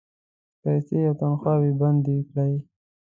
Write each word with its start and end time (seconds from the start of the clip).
پیسې 0.61 0.97
او 1.07 1.13
تنخواوې 1.19 1.71
بندي 1.79 2.17
کړې. 2.29 2.55